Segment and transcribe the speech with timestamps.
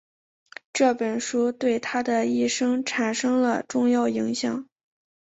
[0.73, 4.67] 这本书对他的一生产生了重要影响。